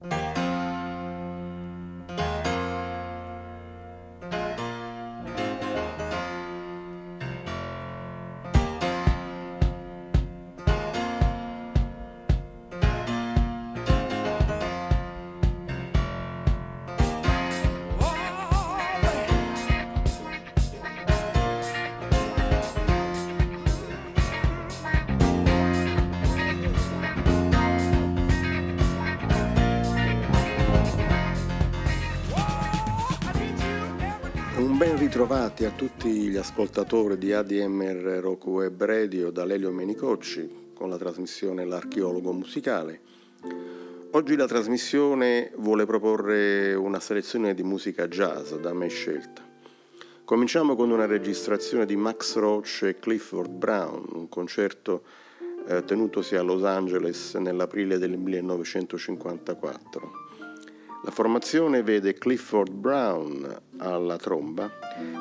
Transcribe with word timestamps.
you 0.00 0.27
ritrovati 35.08 35.64
a 35.64 35.70
tutti 35.70 36.10
gli 36.10 36.36
ascoltatori 36.36 37.16
di 37.16 37.32
ADMR 37.32 38.20
Rock 38.20 38.46
Web 38.46 38.84
Radio 38.84 39.30
da 39.30 39.46
Lelio 39.46 39.70
Menicocci 39.70 40.72
con 40.74 40.90
la 40.90 40.98
trasmissione 40.98 41.64
L'archeologo 41.64 42.30
musicale. 42.30 43.00
Oggi 44.10 44.36
la 44.36 44.46
trasmissione 44.46 45.50
vuole 45.56 45.86
proporre 45.86 46.74
una 46.74 47.00
selezione 47.00 47.54
di 47.54 47.62
musica 47.62 48.06
jazz 48.06 48.52
da 48.56 48.74
me 48.74 48.88
scelta. 48.88 49.42
Cominciamo 50.26 50.76
con 50.76 50.90
una 50.90 51.06
registrazione 51.06 51.86
di 51.86 51.96
Max 51.96 52.36
Roach 52.36 52.82
e 52.82 52.98
Clifford 52.98 53.50
Brown, 53.50 54.04
un 54.12 54.28
concerto 54.28 55.04
eh, 55.68 55.84
tenutosi 55.86 56.36
a 56.36 56.42
Los 56.42 56.64
Angeles 56.64 57.32
nell'aprile 57.36 57.96
del 57.96 58.18
1954. 58.18 60.27
La 61.04 61.10
formazione 61.10 61.82
vede 61.82 62.14
Clifford 62.14 62.72
Brown 62.72 63.60
alla 63.78 64.16
tromba, 64.16 64.70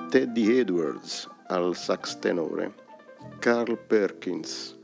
Teddy 0.10 0.58
Edwards 0.58 1.30
al 1.48 1.76
sax 1.76 2.18
tenore, 2.20 2.74
Carl 3.40 3.78
Perkins 3.78 4.76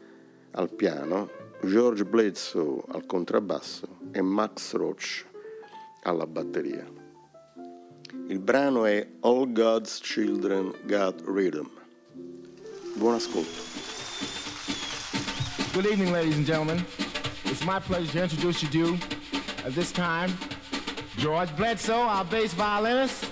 al 0.51 0.71
piano, 0.73 1.29
George 1.63 2.05
Bledsoe 2.05 2.83
al 2.89 3.05
contrabbasso 3.05 3.87
e 4.11 4.21
Max 4.21 4.73
Roach 4.73 5.25
alla 6.03 6.27
batteria. 6.27 6.85
Il 8.27 8.39
brano 8.39 8.85
è 8.85 9.05
All 9.21 9.51
God's 9.51 9.99
Children 9.99 10.73
Got 10.85 11.23
Rhythm. 11.25 11.69
Buon 12.95 13.15
ascolto. 13.15 13.61
Good 15.73 15.85
evening, 15.87 16.11
ladies 16.11 16.35
and 16.35 16.45
gentlemen. 16.45 16.85
It's 17.45 17.65
my 17.65 17.79
pleasure 17.79 18.11
to 18.11 18.23
introduce 18.23 18.61
you 18.61 18.69
to, 18.69 18.97
at 19.65 19.73
this 19.73 19.91
time, 19.91 20.31
George 21.17 21.55
Bledsoe, 21.55 21.93
our 21.93 22.25
bass 22.25 22.53
violinist. 22.53 23.25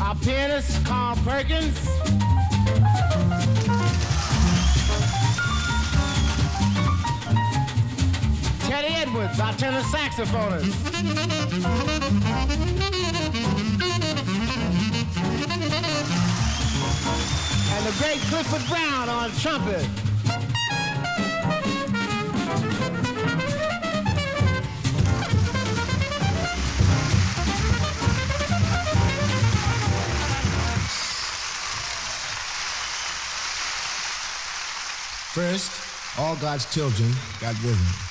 Our 0.00 0.14
pianist, 0.16 0.84
Carl 0.84 1.16
Perkins. 1.24 1.86
Teddy 8.68 8.94
Edwards, 8.94 9.40
our 9.40 9.52
tenor 9.54 9.80
saxophonist. 9.80 10.74
And 17.72 17.86
the 17.86 17.98
great 17.98 18.20
Clifford 18.28 18.68
Brown 18.68 19.08
on 19.08 19.30
trumpet. 19.32 20.09
First, 35.32 36.18
all 36.18 36.34
God's 36.36 36.66
children 36.74 37.12
got 37.40 37.54
rhythm. 37.62 38.09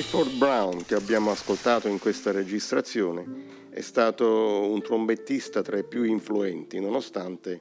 Clifford 0.00 0.38
Brown, 0.38 0.86
che 0.86 0.94
abbiamo 0.94 1.30
ascoltato 1.30 1.86
in 1.86 1.98
questa 1.98 2.32
registrazione, 2.32 3.68
è 3.68 3.82
stato 3.82 4.66
un 4.66 4.80
trombettista 4.80 5.60
tra 5.60 5.76
i 5.76 5.84
più 5.84 6.04
influenti, 6.04 6.80
nonostante 6.80 7.60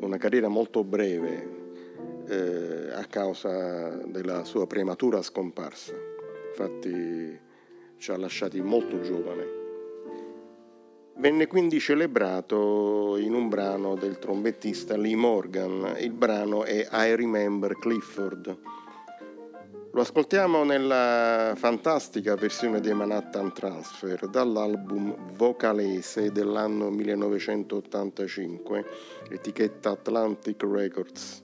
una 0.00 0.16
carriera 0.16 0.48
molto 0.48 0.84
breve 0.84 1.48
eh, 2.28 2.92
a 2.94 3.04
causa 3.04 3.88
della 4.06 4.44
sua 4.44 4.66
prematura 4.66 5.20
scomparsa. 5.20 5.92
Infatti 6.48 7.38
ci 7.98 8.10
ha 8.10 8.16
lasciati 8.16 8.62
molto 8.62 9.02
giovane. 9.02 9.46
Venne 11.16 11.46
quindi 11.46 11.78
celebrato 11.78 13.18
in 13.18 13.34
un 13.34 13.50
brano 13.50 13.96
del 13.96 14.18
trombettista 14.18 14.96
Lee 14.96 15.14
Morgan. 15.14 15.94
Il 15.98 16.12
brano 16.12 16.64
è 16.64 16.88
I 16.90 17.14
Remember 17.14 17.76
Clifford 17.76 18.84
lo 19.96 20.02
ascoltiamo 20.02 20.62
nella 20.62 21.54
fantastica 21.56 22.34
versione 22.34 22.80
dei 22.80 22.92
Manhattan 22.92 23.54
Transfer 23.54 24.28
dall'album 24.28 25.32
Vocalese 25.32 26.30
dell'anno 26.30 26.90
1985, 26.90 28.84
etichetta 29.30 29.92
Atlantic 29.92 30.62
Records. 30.64 31.42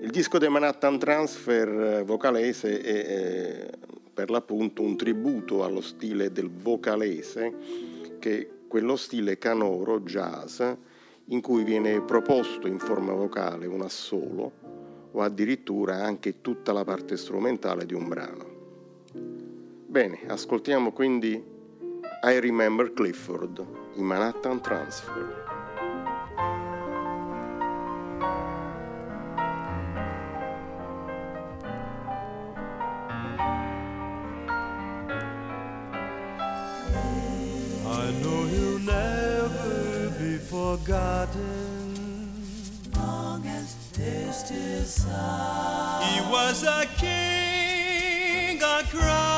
Il 0.00 0.10
disco 0.10 0.36
dei 0.36 0.50
Manhattan 0.50 0.98
Transfer 0.98 2.04
vocalese 2.04 2.82
è 2.82 3.70
per 4.12 4.28
l'appunto 4.28 4.82
un 4.82 4.94
tributo 4.98 5.64
allo 5.64 5.80
stile 5.80 6.30
del 6.32 6.50
vocalese, 6.50 7.54
che 8.18 8.38
è 8.38 8.46
quello 8.68 8.96
stile 8.96 9.38
canoro 9.38 10.00
jazz 10.00 10.60
in 11.28 11.40
cui 11.40 11.64
viene 11.64 12.02
proposto 12.02 12.66
in 12.66 12.78
forma 12.78 13.14
vocale 13.14 13.64
un 13.64 13.80
assolo 13.80 14.77
o 15.12 15.22
addirittura 15.22 16.02
anche 16.04 16.40
tutta 16.40 16.72
la 16.72 16.84
parte 16.84 17.16
strumentale 17.16 17.86
di 17.86 17.94
un 17.94 18.08
brano. 18.08 18.46
Bene, 19.86 20.20
ascoltiamo 20.26 20.92
quindi 20.92 21.42
I 22.22 22.40
Remember 22.40 22.92
Clifford, 22.92 23.64
in 23.94 24.04
Manhattan 24.04 24.60
Transfer. 24.60 25.46
I 37.84 38.12
know 38.20 38.44
you'll 38.46 38.80
never 38.80 40.38
forgotten. 40.40 41.67
He 44.46 46.20
was 46.30 46.62
a 46.62 46.86
king 46.96 48.62
a 48.62 48.84
crown. 48.88 49.37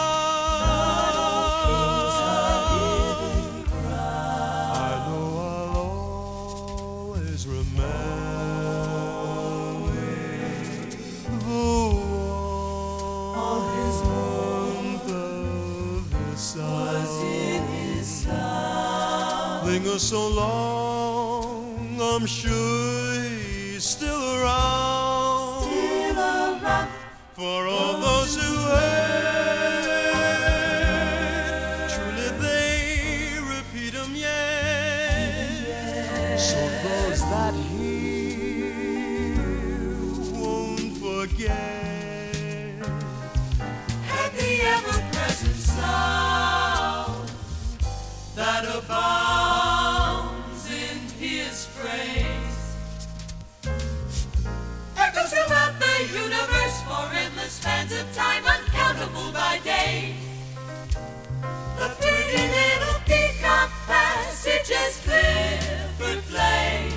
Passages 64.60 65.00
Clifford 65.04 66.22
play. 66.24 66.90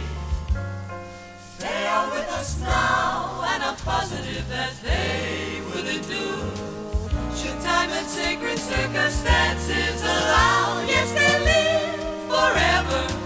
They 1.59 1.87
are 1.87 2.09
with 2.11 2.29
us 2.29 2.59
now, 2.61 3.43
and 3.53 3.63
I'm 3.63 3.75
positive 3.77 4.47
that 4.49 4.73
they 4.83 5.61
will 5.69 5.87
endure. 5.87 7.35
Should 7.35 7.61
time 7.61 7.89
and 7.91 8.07
sacred 8.07 8.59
circumstances 8.59 10.01
allow, 10.01 10.83
yes, 10.87 11.11
they 11.13 11.39
live 11.45 12.29
forever. 12.29 13.22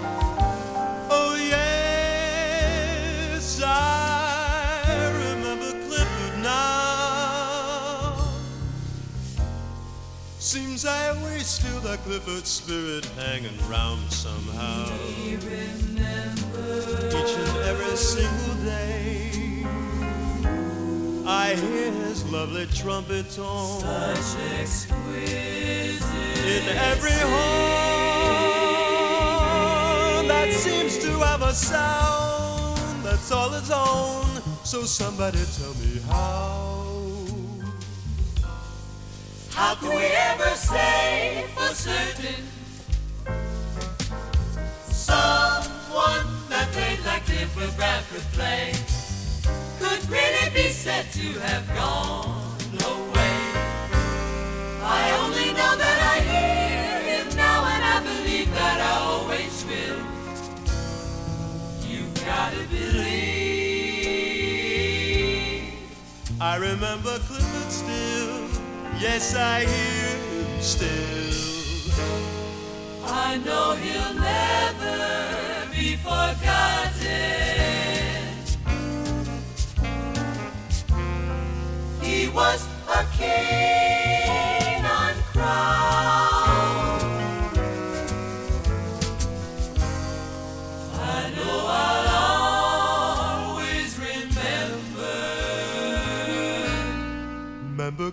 I 10.87 11.09
always 11.09 11.59
feel 11.59 11.79
that 11.81 11.99
Clifford 12.03 12.47
spirit 12.47 13.05
hanging 13.17 13.57
round 13.69 14.09
somehow. 14.11 14.85
Each 15.21 15.43
and 17.35 17.57
every 17.65 17.97
single 17.97 18.55
day, 18.63 19.65
I 21.25 21.55
hear 21.55 21.91
his 21.91 22.23
lovely 22.31 22.67
trumpet 22.67 23.29
tone. 23.31 23.81
Such 23.81 24.37
exquisite 24.59 26.01
in 26.45 26.63
every 26.91 27.11
horn 27.11 27.47
that 30.27 30.53
seems 30.53 30.97
to 30.99 31.19
have 31.19 31.41
a 31.41 31.53
sound 31.53 33.03
that's 33.03 33.31
all 33.31 33.53
its 33.53 33.69
own. 33.71 34.41
So 34.63 34.83
somebody 34.83 35.39
tell 35.57 35.73
me 35.75 35.99
how. 36.07 36.66
How 39.57 39.73
can 39.73 39.89
we 39.89 40.05
ever 40.05 40.55
say 40.55 41.45
for 41.55 41.73
certain? 41.73 42.43
Someone 44.85 46.27
that 46.47 46.69
played 46.73 46.99
like 47.03 47.25
Clifford 47.25 47.75
Bradford 47.75 48.21
played 48.37 48.77
could 49.79 50.07
really 50.11 50.49
be 50.53 50.69
said 50.69 51.11
to 51.13 51.39
have 51.39 51.67
gone 51.73 52.53
away. 52.85 53.39
I 54.83 55.11
only 55.23 55.49
know 55.57 55.73
that 55.75 55.97
I 56.13 56.15
hear 56.31 57.01
him 57.15 57.27
now, 57.35 57.65
and 57.65 57.83
I 57.83 57.99
believe 58.09 58.53
that 58.53 58.79
I 58.79 58.93
always 59.09 59.65
will. 59.65 60.01
You've 61.89 62.13
gotta 62.23 62.63
believe. 62.69 63.17
I 66.39 66.57
remember. 66.57 67.17
Yes, 68.99 69.35
I 69.35 69.59
hear 69.59 70.17
him 70.17 70.59
still. 70.59 70.87
I 73.05 73.37
know 73.45 73.75
he'll 73.75 74.13
never 74.15 75.69
be 75.71 75.95
forgotten. 75.97 76.97
He 82.01 82.27
was 82.29 82.67
a 82.89 83.05
king 83.15 83.46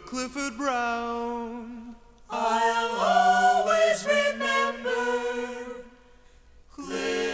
Clifford 0.06 0.56
Brown? 0.56 1.96
I'll 2.30 3.00
always 3.00 4.06
remember 4.06 4.90
Clifford 6.72 7.24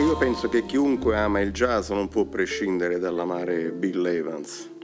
Io 0.00 0.16
penso 0.16 0.48
che 0.48 0.64
chiunque 0.64 1.16
ama 1.16 1.40
il 1.40 1.52
jazz 1.52 1.90
non 1.90 2.08
può 2.08 2.24
prescindere 2.24 2.98
dall'amare 2.98 3.70
Bill 3.70 4.06
Evans. 4.06 4.79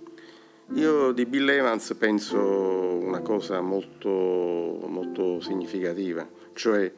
Io 0.74 1.12
di 1.12 1.26
Bill 1.26 1.48
Evans 1.48 1.94
penso 1.98 2.38
una 2.38 3.20
cosa 3.20 3.60
molto, 3.60 4.08
molto 4.08 5.40
significativa, 5.40 6.28
cioè 6.52 6.92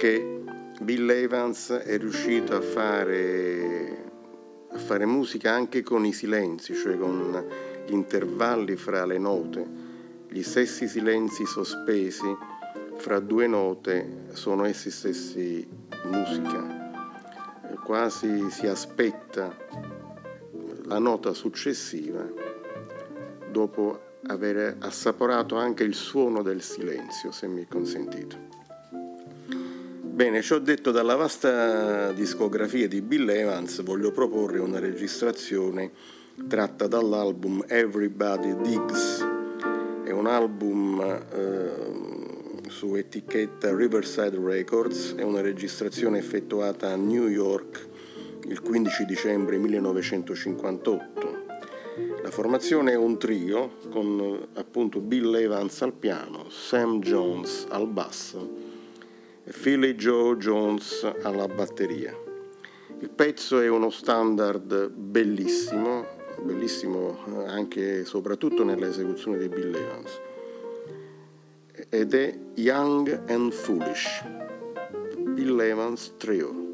perché 0.00 0.42
Bill 0.80 1.10
Evans 1.10 1.72
è 1.72 1.98
riuscito 1.98 2.56
a 2.56 2.62
fare, 2.62 4.12
a 4.70 4.78
fare 4.78 5.04
musica 5.04 5.52
anche 5.52 5.82
con 5.82 6.06
i 6.06 6.12
silenzi, 6.14 6.74
cioè 6.74 6.96
con 6.96 7.44
gli 7.86 7.92
intervalli 7.92 8.76
fra 8.76 9.04
le 9.04 9.18
note, 9.18 9.66
gli 10.28 10.42
stessi 10.42 10.88
silenzi 10.88 11.44
sospesi 11.44 12.34
fra 12.96 13.18
due 13.18 13.46
note 13.46 14.28
sono 14.32 14.64
essi 14.64 14.90
stessi 14.90 15.68
musica. 16.04 16.88
Quasi 17.84 18.50
si 18.50 18.66
aspetta 18.66 19.54
la 20.84 20.98
nota 20.98 21.34
successiva 21.34 22.59
dopo 23.50 24.08
aver 24.26 24.76
assaporato 24.80 25.56
anche 25.56 25.82
il 25.82 25.94
suono 25.94 26.42
del 26.42 26.62
silenzio, 26.62 27.32
se 27.32 27.46
mi 27.46 27.62
è 27.62 27.66
consentito. 27.68 28.36
Bene, 30.02 30.42
ciò 30.42 30.58
detto 30.58 30.90
dalla 30.90 31.14
vasta 31.14 32.12
discografia 32.12 32.86
di 32.86 33.00
Bill 33.00 33.28
Evans, 33.30 33.82
voglio 33.82 34.12
proporre 34.12 34.58
una 34.58 34.78
registrazione 34.78 35.90
tratta 36.46 36.86
dall'album 36.86 37.64
Everybody 37.66 38.54
Digs. 38.60 39.26
È 40.04 40.10
un 40.10 40.26
album 40.26 41.00
eh, 41.00 42.68
su 42.68 42.94
etichetta 42.94 43.74
Riverside 43.74 44.38
Records, 44.38 45.14
è 45.14 45.22
una 45.22 45.40
registrazione 45.40 46.18
effettuata 46.18 46.90
a 46.90 46.96
New 46.96 47.26
York 47.26 47.88
il 48.50 48.60
15 48.60 49.04
dicembre 49.04 49.58
1958 49.58 51.29
la 52.22 52.30
formazione 52.30 52.92
è 52.92 52.96
un 52.96 53.18
trio 53.18 53.76
con 53.90 54.48
appunto 54.54 55.00
Bill 55.00 55.34
Evans 55.34 55.80
al 55.82 55.92
piano, 55.92 56.48
Sam 56.50 57.00
Jones 57.00 57.66
al 57.70 57.86
basso 57.86 58.48
e 59.42 59.52
Philly 59.52 59.94
Joe 59.94 60.36
Jones 60.36 61.10
alla 61.22 61.48
batteria. 61.48 62.14
Il 62.98 63.10
pezzo 63.10 63.60
è 63.60 63.68
uno 63.68 63.88
standard 63.88 64.90
bellissimo, 64.90 66.06
bellissimo 66.42 67.18
anche 67.46 68.00
e 68.00 68.04
soprattutto 68.04 68.64
nell'esecuzione 68.64 69.38
di 69.38 69.48
Bill 69.48 69.74
Evans 69.74 70.20
ed 71.88 72.12
è 72.12 72.38
Young 72.56 73.22
and 73.28 73.52
Foolish, 73.52 74.24
Bill 75.16 75.58
Evans 75.60 76.14
Trio. 76.18 76.69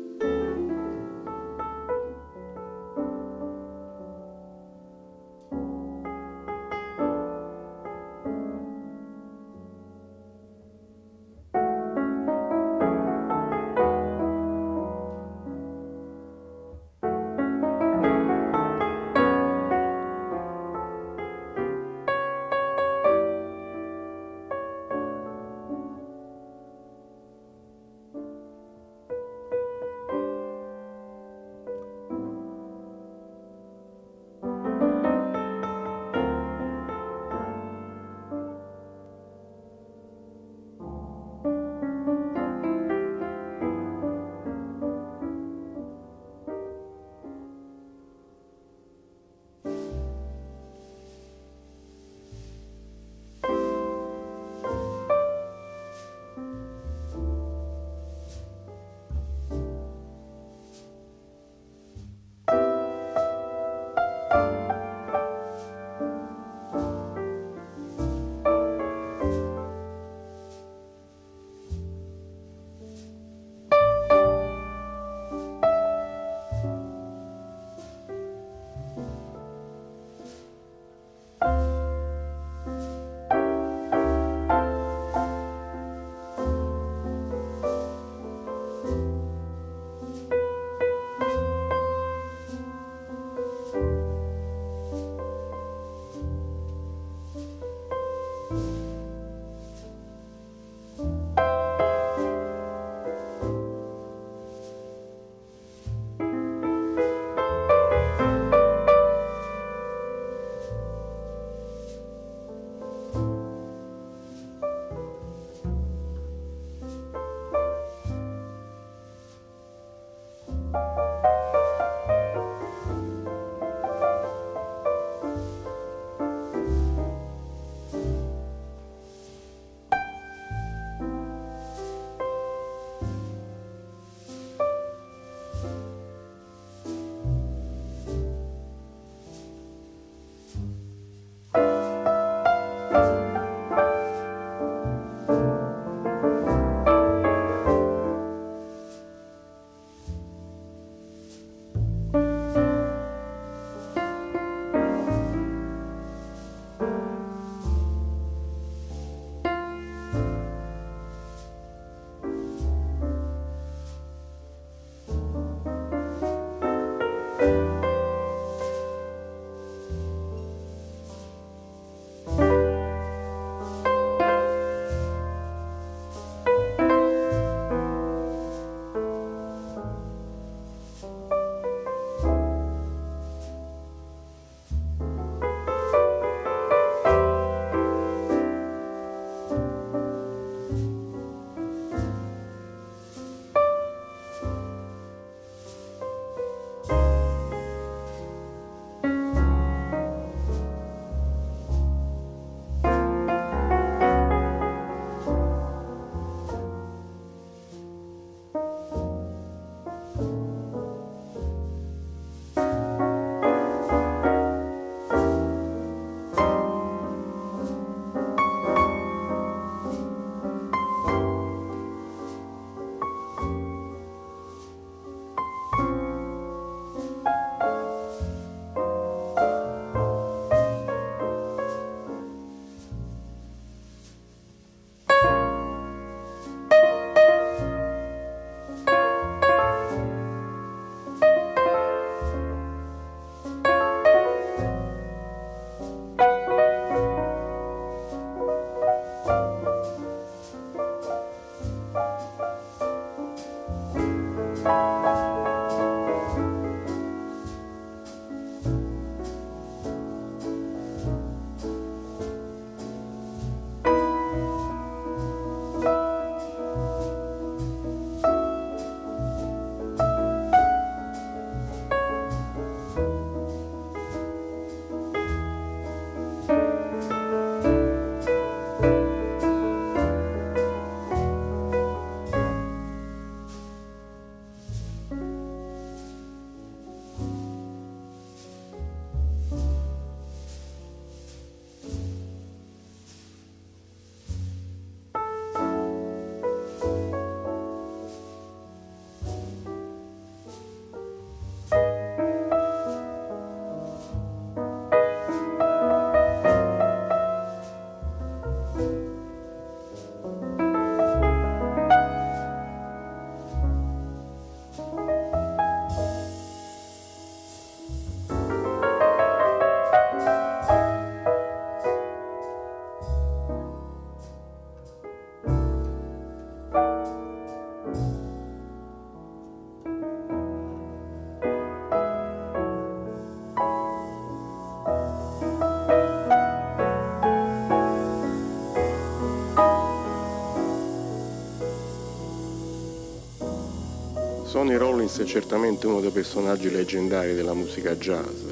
Sonny 344.67 344.79
Rollins 344.79 345.21
è 345.21 345.25
certamente 345.25 345.87
uno 345.87 346.01
dei 346.01 346.11
personaggi 346.11 346.69
leggendari 346.73 347.37
della 347.37 347.55
musica 347.55 347.95
jazz, 347.95 348.43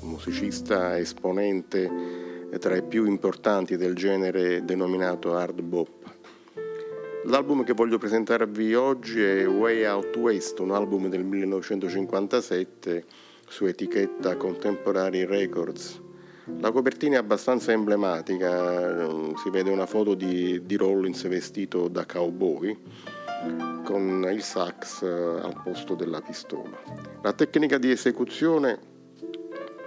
musicista 0.00 0.98
esponente 0.98 2.48
tra 2.58 2.74
i 2.74 2.82
più 2.82 3.06
importanti 3.06 3.76
del 3.76 3.94
genere 3.94 4.64
denominato 4.64 5.36
hard 5.36 5.60
bop. 5.60 6.12
L'album 7.26 7.62
che 7.62 7.72
voglio 7.72 7.98
presentarvi 7.98 8.74
oggi 8.74 9.22
è 9.22 9.46
Way 9.46 9.84
Out 9.84 10.16
West, 10.16 10.58
un 10.58 10.72
album 10.72 11.08
del 11.08 11.22
1957 11.22 13.04
su 13.46 13.66
etichetta 13.66 14.34
Contemporary 14.34 15.24
Records. 15.24 16.00
La 16.58 16.72
copertina 16.72 17.14
è 17.14 17.18
abbastanza 17.18 17.70
emblematica, 17.70 19.08
si 19.36 19.50
vede 19.50 19.70
una 19.70 19.86
foto 19.86 20.14
di, 20.14 20.66
di 20.66 20.74
Rollins 20.74 21.28
vestito 21.28 21.86
da 21.86 22.04
cowboy 22.06 22.76
con 23.84 24.28
il 24.32 24.42
sax 24.42 25.02
al 25.02 25.60
posto 25.62 25.94
della 25.94 26.20
pistola. 26.20 26.78
La 27.22 27.32
tecnica 27.32 27.78
di 27.78 27.90
esecuzione 27.90 28.90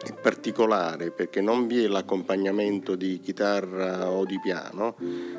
è 0.06 0.14
particolare 0.14 1.10
perché 1.10 1.42
non 1.42 1.66
vi 1.66 1.84
è 1.84 1.88
l'accompagnamento 1.88 2.96
di 2.96 3.20
chitarra 3.20 4.10
o 4.10 4.24
di 4.24 4.40
piano, 4.40 4.96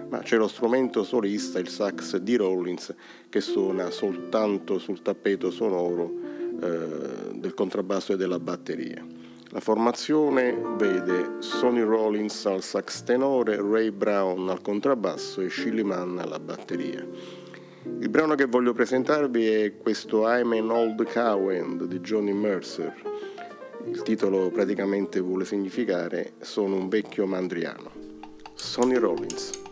ma 0.08 0.18
c'è 0.18 0.36
lo 0.36 0.48
strumento 0.48 1.04
solista, 1.04 1.58
il 1.58 1.68
sax 1.68 2.16
di 2.16 2.34
Rollins, 2.34 2.92
che 3.28 3.40
suona 3.40 3.90
soltanto 3.90 4.78
sul 4.78 5.02
tappeto 5.02 5.50
sonoro 5.50 6.12
eh, 6.60 7.32
del 7.34 7.54
contrabbasso 7.54 8.14
e 8.14 8.16
della 8.16 8.40
batteria. 8.40 9.04
La 9.50 9.60
formazione 9.60 10.58
vede 10.76 11.36
Sonny 11.38 11.82
Rollins 11.82 12.44
al 12.46 12.62
sax 12.62 13.04
tenore, 13.04 13.56
Ray 13.56 13.90
Brown 13.90 14.48
al 14.48 14.60
contrabbasso 14.60 15.40
e 15.40 15.48
Shilly 15.48 15.82
Mann 15.82 16.18
alla 16.18 16.40
batteria. 16.40 17.06
Il 17.98 18.08
brano 18.08 18.34
che 18.34 18.44
voglio 18.46 18.72
presentarvi 18.72 19.46
è 19.46 19.76
questo 19.76 20.28
I'm 20.28 20.52
an 20.52 20.70
Old 20.70 21.10
Cowend 21.12 21.84
di 21.84 22.00
Johnny 22.00 22.32
Mercer. 22.32 22.94
Il 23.86 24.02
titolo 24.02 24.50
praticamente 24.50 25.20
vuole 25.20 25.44
significare 25.44 26.34
Sono 26.40 26.76
un 26.76 26.88
vecchio 26.88 27.26
mandriano. 27.26 27.90
Sonny 28.54 28.96
Rollins. 28.96 29.65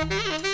Mm-hmm. 0.00 0.40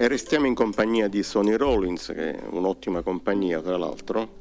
E 0.00 0.08
restiamo 0.08 0.46
in 0.46 0.54
compagnia 0.54 1.08
di 1.08 1.22
Sonny 1.22 1.56
Rollins, 1.56 2.06
che 2.14 2.34
è 2.34 2.42
un'ottima 2.52 3.02
compagnia 3.02 3.60
tra 3.60 3.76
l'altro. 3.76 4.38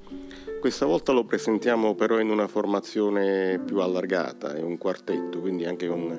Questa 0.58 0.86
volta 0.86 1.12
lo 1.12 1.26
presentiamo 1.26 1.96
però 1.96 2.18
in 2.22 2.30
una 2.30 2.48
formazione 2.48 3.60
più 3.60 3.80
allargata, 3.80 4.56
è 4.56 4.62
un 4.62 4.78
quartetto, 4.78 5.42
quindi 5.42 5.66
anche 5.66 5.86
con 5.90 6.18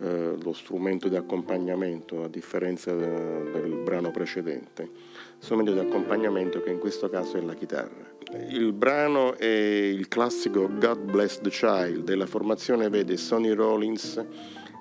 eh, 0.00 0.34
lo 0.42 0.52
strumento 0.54 1.08
di 1.08 1.16
accompagnamento, 1.16 2.24
a 2.24 2.28
differenza 2.28 2.94
de, 2.94 3.50
del 3.52 3.82
brano 3.84 4.10
precedente. 4.12 4.88
Strumento 5.36 5.74
di 5.74 5.80
accompagnamento 5.80 6.62
che 6.62 6.70
in 6.70 6.78
questo 6.78 7.10
caso 7.10 7.36
è 7.36 7.42
la 7.42 7.52
chitarra. 7.52 8.10
Il 8.48 8.72
brano 8.72 9.36
è 9.36 9.44
il 9.44 10.08
classico 10.08 10.70
God 10.78 11.00
Bless 11.00 11.38
the 11.42 11.50
Child 11.50 12.08
e 12.08 12.14
la 12.14 12.24
formazione 12.24 12.88
vede 12.88 13.18
Sonny 13.18 13.50
Rollins 13.50 14.24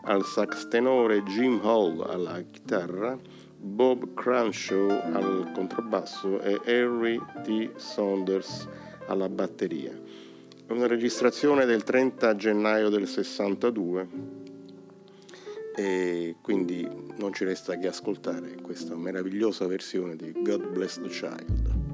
al 0.03 0.23
sax 0.23 0.69
tenore, 0.69 1.21
Jim 1.23 1.59
Hall 1.61 1.99
alla 1.99 2.41
chitarra, 2.49 3.19
Bob 3.61 4.13
Crenshaw 4.13 4.89
al 4.89 5.51
contrabbasso 5.53 6.39
e 6.41 6.59
Harry 6.65 7.19
T. 7.43 7.75
Saunders 7.75 8.67
alla 9.07 9.27
batteria. 9.27 9.91
Una 10.69 10.87
registrazione 10.87 11.65
del 11.65 11.83
30 11.83 12.35
gennaio 12.35 12.89
del 12.89 13.07
62 13.07 14.07
e 15.75 16.35
quindi 16.41 16.87
non 17.17 17.33
ci 17.33 17.43
resta 17.43 17.77
che 17.77 17.87
ascoltare 17.87 18.55
questa 18.61 18.95
meravigliosa 18.95 19.65
versione 19.65 20.15
di 20.15 20.31
God 20.33 20.67
Bless 20.67 21.01
the 21.01 21.09
Child. 21.09 21.88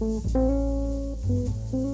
Thank 0.00 0.34
you. 1.72 1.93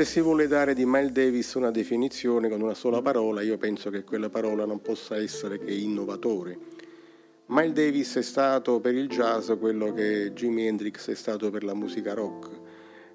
Se 0.00 0.06
si 0.06 0.20
vuole 0.22 0.46
dare 0.46 0.72
di 0.72 0.86
Miles 0.86 1.10
Davis 1.10 1.52
una 1.52 1.70
definizione 1.70 2.48
con 2.48 2.62
una 2.62 2.72
sola 2.72 3.02
parola, 3.02 3.42
io 3.42 3.58
penso 3.58 3.90
che 3.90 4.02
quella 4.02 4.30
parola 4.30 4.64
non 4.64 4.80
possa 4.80 5.18
essere 5.18 5.58
che 5.58 5.74
innovatore. 5.74 6.58
Miles 7.48 7.74
Davis 7.74 8.16
è 8.16 8.22
stato 8.22 8.80
per 8.80 8.94
il 8.94 9.08
jazz 9.08 9.50
quello 9.58 9.92
che 9.92 10.32
Jimi 10.32 10.66
Hendrix 10.66 11.10
è 11.10 11.14
stato 11.14 11.50
per 11.50 11.64
la 11.64 11.74
musica 11.74 12.14
rock. 12.14 12.48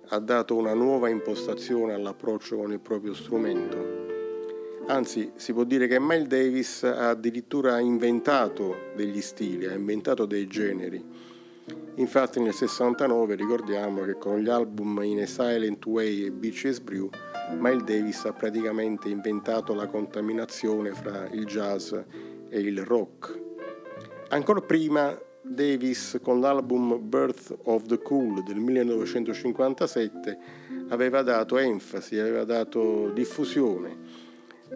Ha 0.10 0.20
dato 0.20 0.56
una 0.56 0.76
nuova 0.76 1.10
impostazione 1.10 1.94
all'approccio 1.94 2.56
con 2.58 2.72
il 2.72 2.80
proprio 2.80 3.16
strumento. 3.16 4.84
Anzi, 4.86 5.32
si 5.38 5.54
può 5.54 5.64
dire 5.64 5.88
che 5.88 6.00
Miles 6.00 6.28
Davis 6.28 6.84
ha 6.84 7.10
addirittura 7.10 7.80
inventato 7.80 8.92
degli 8.96 9.22
stili, 9.22 9.66
ha 9.66 9.74
inventato 9.74 10.28
dei 10.28 10.46
generi. 10.46 11.04
Infatti 11.98 12.42
nel 12.42 12.54
69 12.54 13.36
ricordiamo 13.36 14.02
che 14.04 14.18
con 14.18 14.40
gli 14.40 14.50
album 14.50 15.02
In 15.04 15.22
a 15.22 15.26
Silent 15.26 15.86
Way 15.86 16.26
e 16.26 16.32
Beaches 16.32 16.80
Brew 16.82 17.10
Miles 17.58 17.84
Davis 17.84 18.26
ha 18.26 18.34
praticamente 18.34 19.08
inventato 19.08 19.74
la 19.74 19.88
contaminazione 19.88 20.92
fra 20.92 21.28
il 21.32 21.46
jazz 21.46 21.94
e 21.94 22.60
il 22.60 22.84
rock. 22.84 23.40
Ancora 24.30 24.60
prima 24.62 25.18
Davis 25.42 26.20
con 26.22 26.42
l'album 26.42 27.00
Birth 27.02 27.56
of 27.64 27.86
the 27.86 28.02
Cool 28.02 28.44
del 28.44 28.58
1957 28.58 30.38
aveva 30.90 31.22
dato 31.22 31.58
enfasi, 31.58 32.20
aveva 32.20 32.44
dato 32.44 33.12
diffusione 33.12 34.24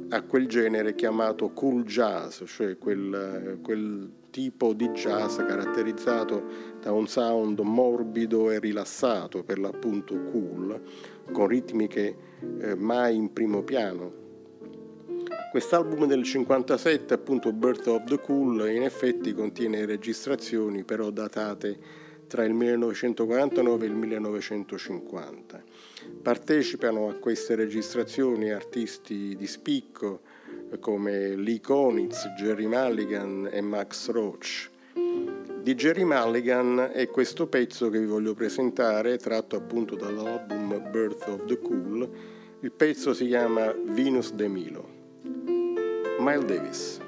a 0.09 0.21
quel 0.21 0.47
genere 0.47 0.95
chiamato 0.95 1.49
cool 1.49 1.83
jazz, 1.83 2.43
cioè 2.45 2.77
quel, 2.77 3.59
quel 3.61 4.09
tipo 4.29 4.73
di 4.73 4.89
jazz 4.89 5.37
caratterizzato 5.37 6.43
da 6.81 6.91
un 6.91 7.07
sound 7.07 7.59
morbido 7.59 8.51
e 8.51 8.59
rilassato, 8.59 9.43
per 9.43 9.59
l'appunto 9.59 10.15
cool, 10.31 10.81
con 11.31 11.47
ritmiche 11.47 12.15
eh, 12.59 12.75
mai 12.75 13.15
in 13.15 13.33
primo 13.33 13.63
piano. 13.63 14.27
Quest'album 15.51 16.05
del 16.05 16.23
57, 16.23 17.13
appunto 17.13 17.51
Birth 17.51 17.87
of 17.87 18.03
the 18.03 18.19
Cool, 18.19 18.69
in 18.69 18.83
effetti 18.83 19.33
contiene 19.33 19.85
registrazioni 19.85 20.83
però 20.83 21.09
datate 21.09 22.07
tra 22.27 22.45
il 22.45 22.53
1949 22.53 23.85
e 23.85 23.89
il 23.89 23.95
1950. 23.95 25.63
Partecipano 26.21 27.09
a 27.09 27.15
queste 27.15 27.55
registrazioni 27.55 28.51
artisti 28.51 29.35
di 29.35 29.47
spicco 29.47 30.21
come 30.79 31.35
Lee 31.35 31.59
Konitz, 31.59 32.27
Jerry 32.37 32.67
Mulligan 32.67 33.49
e 33.51 33.61
Max 33.61 34.09
Roach. 34.09 34.69
Di 35.61 35.75
Jerry 35.75 36.03
Mulligan 36.03 36.91
è 36.93 37.07
questo 37.09 37.47
pezzo 37.47 37.89
che 37.89 37.99
vi 37.99 38.05
voglio 38.05 38.33
presentare, 38.33 39.17
tratto 39.17 39.55
appunto 39.55 39.95
dall'album 39.95 40.89
Birth 40.91 41.27
of 41.27 41.45
the 41.45 41.59
Cool. 41.59 42.09
Il 42.61 42.71
pezzo 42.71 43.13
si 43.13 43.27
chiama 43.27 43.73
Venus 43.85 44.33
de 44.33 44.47
Milo. 44.47 44.87
Miles 46.19 46.45
Davis. 46.45 46.99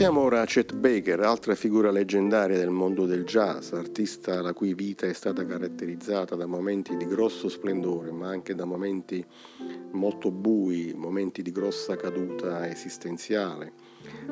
Passiamo 0.00 0.24
ora 0.24 0.40
a 0.40 0.46
Chet 0.46 0.76
Baker, 0.76 1.20
altra 1.20 1.54
figura 1.54 1.90
leggendaria 1.90 2.56
del 2.56 2.70
mondo 2.70 3.04
del 3.04 3.24
jazz, 3.24 3.72
artista 3.72 4.40
la 4.40 4.54
cui 4.54 4.72
vita 4.72 5.04
è 5.04 5.12
stata 5.12 5.44
caratterizzata 5.44 6.36
da 6.36 6.46
momenti 6.46 6.96
di 6.96 7.04
grosso 7.06 7.50
splendore, 7.50 8.10
ma 8.10 8.28
anche 8.28 8.54
da 8.54 8.64
momenti 8.64 9.22
molto 9.90 10.30
bui, 10.30 10.94
momenti 10.96 11.42
di 11.42 11.52
grossa 11.52 11.96
caduta 11.96 12.66
esistenziale. 12.66 13.74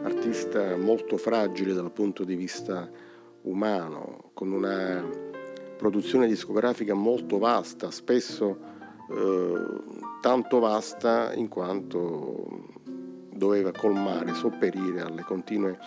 Artista 0.05 0.75
molto 0.79 1.19
fragile 1.19 1.75
dal 1.75 1.93
punto 1.93 2.25
di 2.25 2.35
vista 2.35 2.91
umano, 3.43 4.31
con 4.33 4.51
una 4.51 5.07
produzione 5.77 6.27
discografica 6.27 6.95
molto 6.95 7.37
vasta, 7.37 7.91
spesso 7.91 8.59
eh, 9.11 9.67
tanto 10.23 10.61
vasta 10.61 11.35
in 11.35 11.49
quanto 11.49 12.77
doveva 13.39 13.73
colmare, 13.73 14.35
sopperire 14.35 15.01
alle 15.01 15.23
continue 15.23 15.79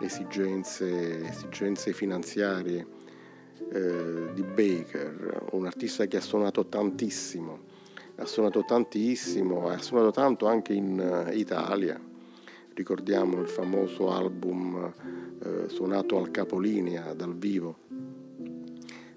esigenze, 0.00 1.26
esigenze 1.26 1.92
finanziarie 1.92 2.86
eh, 3.72 4.30
di 4.32 4.42
Baker, 4.42 5.48
un 5.52 5.66
artista 5.66 6.06
che 6.06 6.18
ha 6.18 6.20
suonato 6.20 6.66
tantissimo, 6.66 7.58
ha 8.16 8.26
suonato 8.26 8.64
tantissimo, 8.64 9.68
ha 9.68 9.78
suonato 9.78 10.12
tanto 10.12 10.46
anche 10.46 10.72
in 10.72 10.98
uh, 10.98 11.32
Italia. 11.32 12.00
Ricordiamo 12.74 13.40
il 13.40 13.48
famoso 13.48 14.12
album 14.12 14.92
eh, 15.42 15.68
suonato 15.68 16.16
al 16.16 16.30
capolinea 16.30 17.12
dal 17.12 17.36
vivo 17.36 17.76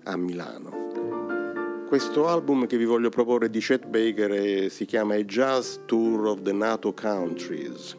a 0.04 0.18
Milano. 0.18 1.01
Questo 1.92 2.26
album 2.26 2.68
che 2.68 2.78
vi 2.78 2.86
voglio 2.86 3.10
proporre 3.10 3.50
di 3.50 3.60
Chet 3.60 3.86
Baker 3.86 4.32
è, 4.32 4.70
si 4.70 4.86
chiama 4.86 5.16
A 5.16 5.24
Jazz 5.26 5.76
Tour 5.86 6.28
of 6.28 6.42
the 6.42 6.54
NATO 6.54 6.94
Countries. 6.94 7.98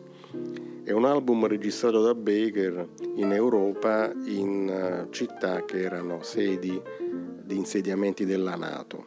È 0.82 0.92
un 0.92 1.04
album 1.04 1.46
registrato 1.46 2.00
da 2.00 2.14
Baker 2.14 2.88
in 3.16 3.32
Europa 3.32 4.10
in 4.24 5.04
uh, 5.04 5.12
città 5.12 5.66
che 5.66 5.82
erano 5.82 6.22
sedi 6.22 6.80
di 7.44 7.54
insediamenti 7.54 8.24
della 8.24 8.56
Nato. 8.56 9.04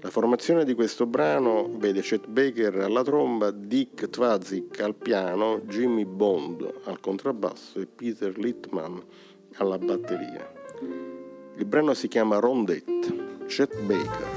La 0.00 0.08
formazione 0.08 0.64
di 0.64 0.72
questo 0.72 1.04
brano 1.04 1.68
vede 1.76 2.00
Chet 2.00 2.28
Baker 2.28 2.76
alla 2.76 3.02
tromba, 3.02 3.50
Dick 3.50 4.08
Twazik 4.08 4.80
al 4.80 4.94
piano, 4.94 5.60
Jimmy 5.66 6.06
Bond 6.06 6.66
al 6.84 6.98
contrabbasso 6.98 7.78
e 7.78 7.84
Peter 7.84 8.38
Littman 8.38 9.02
alla 9.56 9.76
batteria. 9.76 10.50
Il 11.56 11.66
brano 11.66 11.92
si 11.92 12.08
chiama 12.08 12.38
Rondette, 12.38 13.31
Chet 13.48 13.70
Baker. 13.86 14.31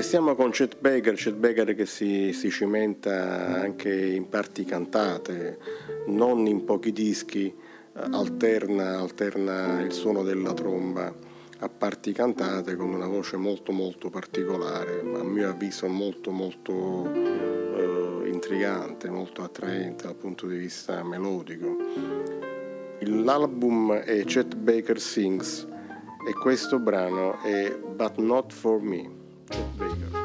Restiamo 0.00 0.34
con 0.34 0.48
Chet 0.48 0.78
Baker, 0.80 1.12
Chet 1.14 1.34
Baker 1.34 1.74
che 1.74 1.84
si, 1.84 2.32
si, 2.32 2.48
cimenta 2.48 3.60
anche 3.60 3.94
in 3.94 4.30
parti 4.30 4.64
cantate, 4.64 5.58
non 6.06 6.46
in 6.46 6.64
pochi 6.64 6.90
dischi, 6.90 7.54
alterna, 7.92 8.98
alterna 8.98 9.82
il 9.82 9.92
suono 9.92 10.22
della 10.22 10.54
tromba 10.54 11.14
a 11.58 11.68
parti 11.68 12.12
cantate 12.12 12.76
con 12.76 12.94
una 12.94 13.06
voce 13.06 13.36
molto 13.36 13.72
molto 13.72 14.08
particolare, 14.08 15.00
a 15.00 15.22
mio 15.22 15.50
avviso 15.50 15.86
molto 15.86 16.30
molto 16.30 17.12
eh, 17.12 18.26
intrigante, 18.26 19.10
molto 19.10 19.42
attraente 19.42 20.04
dal 20.04 20.16
punto 20.16 20.46
di 20.46 20.56
vista 20.56 21.04
melodico. 21.04 21.76
L'album 23.00 23.92
è 23.92 24.24
Chet 24.24 24.56
Baker 24.56 24.98
Sings 24.98 25.68
e 26.26 26.32
questo 26.40 26.78
brano 26.78 27.38
è 27.42 27.76
But 27.76 28.16
Not 28.16 28.50
For 28.54 28.80
Me. 28.80 29.19
Tot. 29.50 30.19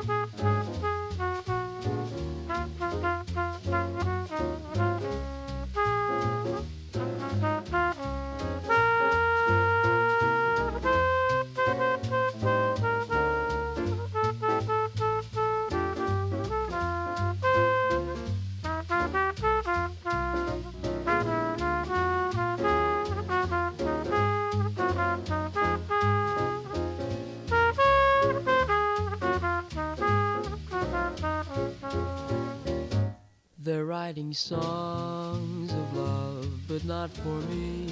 Songs 34.35 35.71
of 35.71 35.97
love, 35.97 36.67
but 36.67 36.83
not 36.83 37.09
for 37.09 37.39
me. 37.49 37.87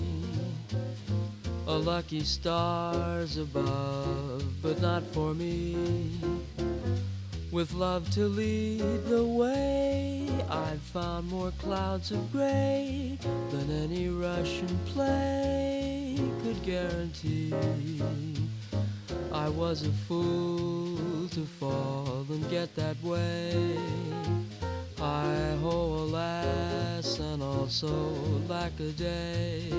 A 1.67 1.73
lucky 1.73 2.19
stars 2.19 3.37
above, 3.37 4.43
but 4.61 4.81
not 4.81 5.03
for 5.13 5.33
me. 5.33 6.11
With 7.51 7.73
love 7.73 8.09
to 8.11 8.27
lead 8.27 9.05
the 9.05 9.23
way, 9.25 10.27
I've 10.49 10.81
found 10.81 11.29
more 11.29 11.51
clouds 11.59 12.11
of 12.11 12.31
gray 12.33 13.17
than 13.51 13.71
any 13.71 14.09
Russian 14.09 14.77
play 14.87 16.19
could 16.43 16.61
guarantee. 16.63 17.53
I 19.31 19.47
was 19.47 19.83
a 19.83 19.91
fool 20.07 21.29
to 21.29 21.45
fall 21.45 22.25
and 22.29 22.49
get 22.49 22.75
that 22.75 23.01
way. 23.01 23.77
Hi 25.23 25.55
ho, 25.61 26.03
alas, 26.03 27.17
and 27.19 27.41
also 27.41 27.87
lack 28.49 28.77
a 28.81 28.91
day. 28.91 29.71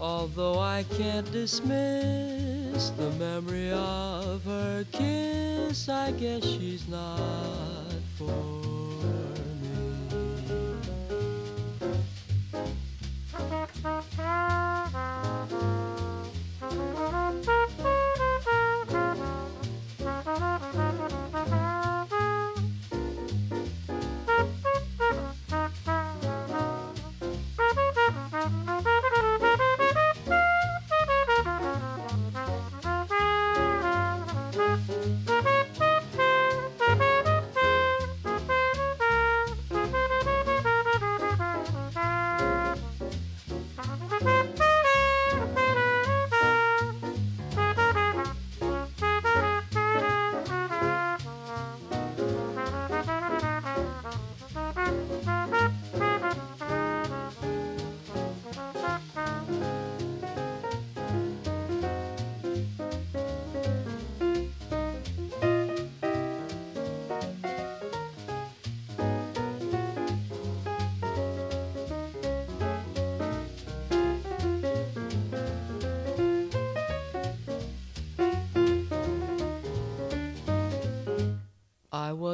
Although 0.00 0.58
I 0.58 0.84
can't 0.96 1.30
dismiss 1.30 2.88
the 2.96 3.10
memory 3.18 3.70
of 3.70 4.42
her 4.44 4.86
kiss, 4.92 5.90
I 5.90 6.12
guess 6.12 6.42
she's 6.42 6.88
not 6.88 7.92
for 8.16 8.83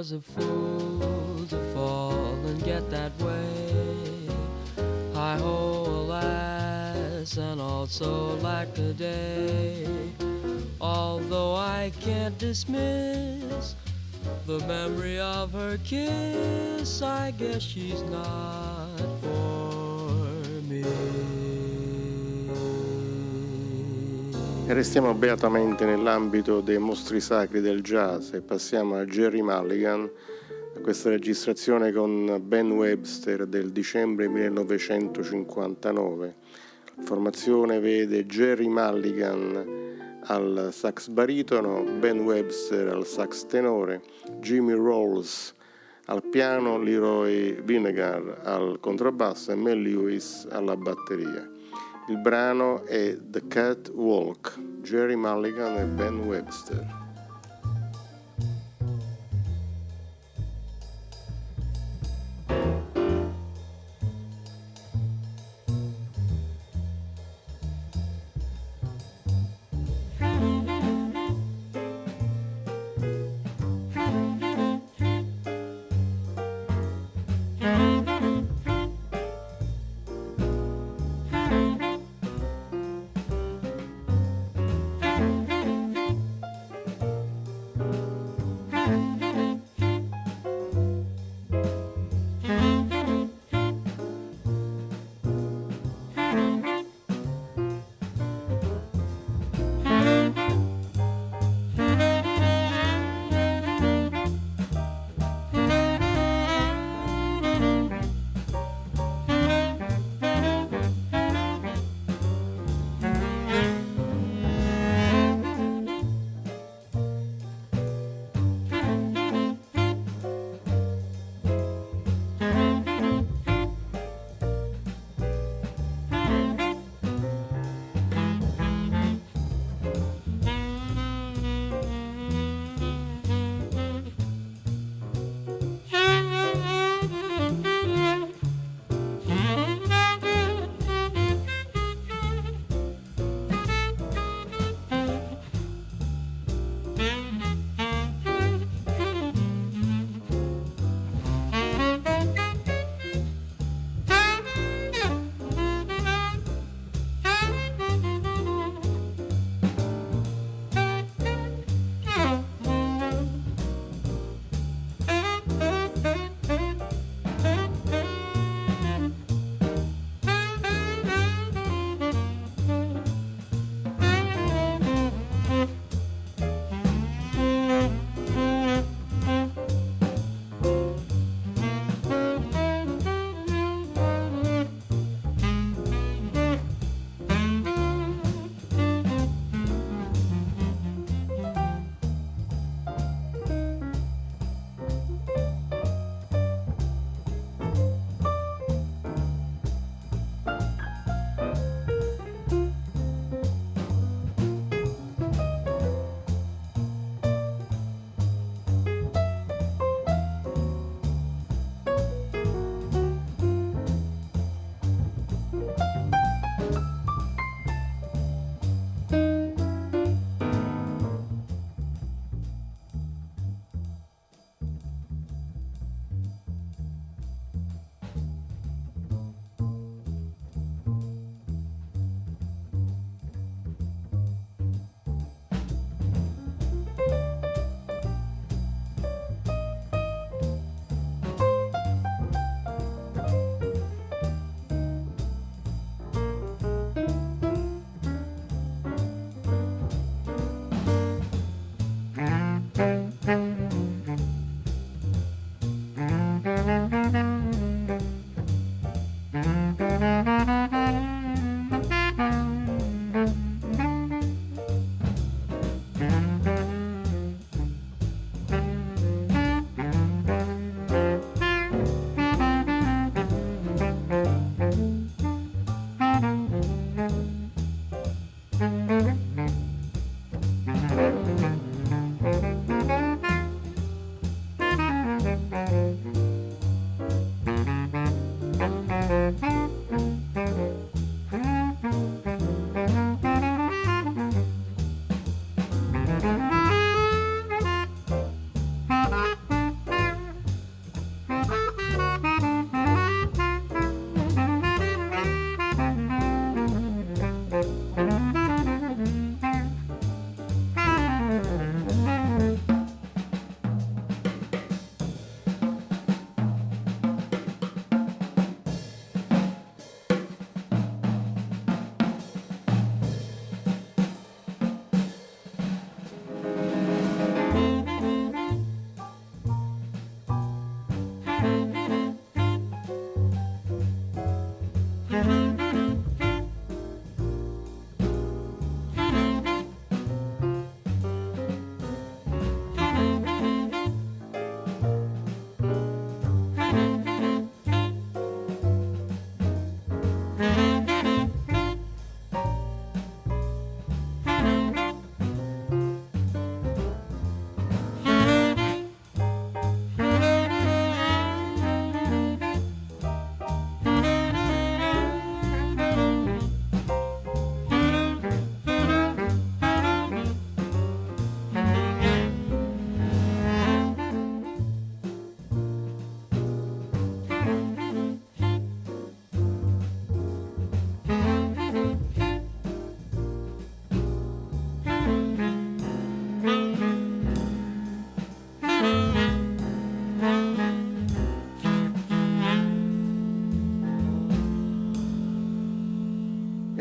was 0.00 0.12
a 0.12 0.20
fool 0.22 1.44
to 1.46 1.58
fall 1.74 2.32
and 2.46 2.64
get 2.64 2.88
that 2.88 3.12
way. 3.20 4.26
Hi 5.12 5.36
ho, 5.36 5.84
alas, 5.84 7.36
and 7.36 7.60
also 7.60 8.34
lack 8.38 8.68
a 8.78 8.94
day. 8.94 9.86
Although 10.80 11.54
I 11.54 11.92
can't 12.00 12.38
dismiss 12.38 13.74
the 14.46 14.60
memory 14.60 15.20
of 15.20 15.52
her 15.52 15.76
kiss, 15.84 17.02
I 17.02 17.32
guess 17.32 17.60
she's 17.60 18.02
not 18.04 19.00
for 19.20 20.62
me. 20.62 21.59
Restiamo 24.74 25.14
beatamente 25.14 25.84
nell'ambito 25.84 26.60
dei 26.60 26.78
mostri 26.78 27.20
sacri 27.20 27.60
del 27.60 27.82
jazz 27.82 28.34
e 28.34 28.40
passiamo 28.40 28.96
a 28.96 29.04
Jerry 29.04 29.40
Mulligan, 29.40 30.08
a 30.76 30.80
questa 30.80 31.08
registrazione 31.08 31.90
con 31.92 32.40
Ben 32.44 32.70
Webster 32.70 33.46
del 33.46 33.72
dicembre 33.72 34.28
1959. 34.28 36.34
La 36.94 37.02
formazione 37.02 37.80
vede 37.80 38.26
Jerry 38.26 38.68
Mulligan 38.68 40.20
al 40.26 40.68
sax 40.72 41.08
baritono, 41.08 41.82
Ben 41.98 42.20
Webster 42.20 42.86
al 42.88 43.06
sax 43.06 43.46
tenore, 43.46 44.02
Jimmy 44.38 44.74
Rolls 44.74 45.52
al 46.04 46.22
piano, 46.22 46.78
Leroy 46.78 47.60
Vinegar 47.62 48.42
al 48.44 48.78
contrabbasso 48.78 49.50
e 49.50 49.56
Mel 49.56 49.82
Lewis 49.82 50.46
alla 50.48 50.76
batteria. 50.76 51.49
Il 52.10 52.18
brano 52.18 52.84
è 52.86 53.16
The 53.30 53.46
Cat 53.46 53.88
Walk, 53.94 54.58
Jerry 54.82 55.14
Mulligan 55.14 55.76
e 55.76 55.84
Ben 55.84 56.18
Webster. 56.18 56.99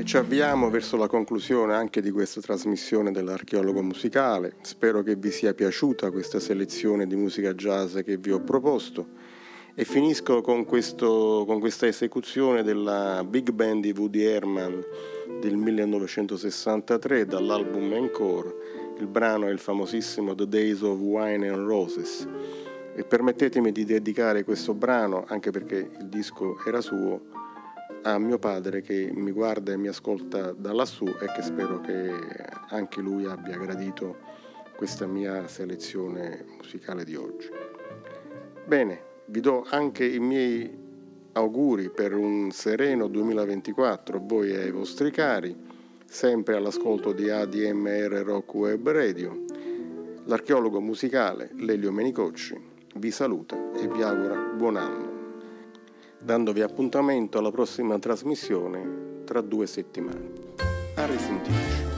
Ci 0.10 0.18
avviamo 0.18 0.72
verso 0.72 0.98
la 0.98 1.06
conclusione 1.06 1.76
anche 1.76 2.02
di 2.02 2.10
questa 2.10 2.42
trasmissione 2.42 3.12
dell'archeologo 3.12 3.84
musicale. 3.84 4.56
Spero 4.62 5.04
che 5.04 5.16
vi 5.16 5.30
sia 5.30 5.54
piaciuta 5.54 6.10
questa 6.10 6.40
selezione 6.40 7.06
di 7.06 7.16
musica 7.16 7.54
jazz 7.54 7.96
che 8.00 8.18
vi 8.18 8.32
ho 8.32 8.40
proposto 8.40 9.06
e 9.76 9.86
finisco 9.86 10.42
con, 10.42 10.66
questo, 10.66 11.44
con 11.46 11.60
questa 11.60 11.86
esecuzione 11.86 12.64
della 12.64 13.24
big 13.24 13.52
band 13.52 13.84
di 13.84 13.94
Woody 13.96 14.24
Herman 14.24 14.84
del 15.40 15.56
1963 15.56 17.28
dall'album 17.28 17.94
Encore. 17.94 18.56
Il 18.98 19.06
brano 19.06 19.46
è 19.46 19.52
il 19.52 19.60
famosissimo 19.60 20.34
The 20.34 20.48
Days 20.48 20.82
of 20.82 20.98
Wine 20.98 21.48
and 21.48 21.68
Roses 21.68 22.28
e 22.96 23.04
permettetemi 23.04 23.72
di 23.72 23.86
dedicare 23.86 24.44
questo 24.44 24.74
brano, 24.74 25.26
anche 25.28 25.52
perché 25.52 25.88
il 26.00 26.08
disco 26.08 26.58
era 26.66 26.82
suo, 26.82 27.39
a 28.04 28.18
mio 28.18 28.40
padre 28.40 28.82
che 28.82 29.12
mi 29.14 29.32
guarda 29.32 29.74
e 29.74 29.78
mi 29.78 29.88
ascolta 29.88 30.52
da 30.52 30.72
lassù 30.74 31.06
e 31.06 31.32
che 31.34 31.42
spero 31.42 31.82
che 31.82 32.12
anche 32.70 33.02
lui 33.02 33.26
abbia 33.26 33.58
gradito 33.58 34.18
questa 34.76 35.06
mia 35.06 35.48
selezione 35.48 36.46
musicale 36.56 37.04
di 37.04 37.16
oggi. 37.16 37.50
Bene, 38.66 39.02
vi 39.26 39.42
do 39.42 39.66
anche 39.70 40.06
i 40.06 40.20
miei 40.20 40.88
auguri 41.34 41.90
per 41.90 42.14
un 42.16 42.52
sereno 42.52 43.08
2024 43.08 44.18
a 44.18 44.22
voi 44.24 44.52
e 44.52 44.62
ai 44.62 44.72
vostri 44.72 45.12
cari, 45.12 45.56
sempre 46.06 46.56
all'ascolto 46.56 47.12
di 47.12 47.30
ADMR 47.30 48.24
Rock 48.24 48.54
Web 48.54 48.90
Radio. 48.90 49.44
L'archeologo 50.26 50.80
musicale 50.80 51.50
Lelio 51.56 51.92
Menicocci 51.92 52.56
vi 52.96 53.12
saluta 53.12 53.56
e 53.74 53.88
vi 53.88 54.02
augura 54.02 54.36
buon 54.56 54.78
anno 54.78 55.09
dandovi 56.20 56.62
appuntamento 56.62 57.38
alla 57.38 57.52
prossima 57.52 57.98
trasmissione 57.98 59.24
tra 59.26 59.42
due 59.42 59.68
settimane. 59.68 60.32
A 60.96 61.06
risentirci. 61.06 61.89